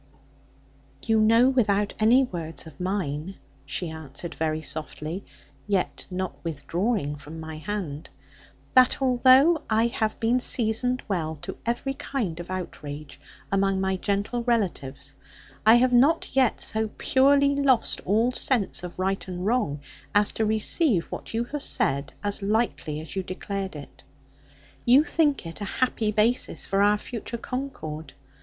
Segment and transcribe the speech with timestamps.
[1.03, 3.35] 'You know, without any words of mine,'
[3.67, 5.23] she answered very softly,
[5.67, 8.09] yet not withdrawing from my hand,
[8.73, 14.41] 'that although I have been seasoned well to every kind of outrage, among my gentle
[14.41, 15.15] relatives,
[15.67, 19.81] I have not yet so purely lost all sense of right and wrong
[20.15, 24.01] as to receive what you have said, as lightly as you declared it.
[24.83, 28.13] You think it a happy basis for our future concord.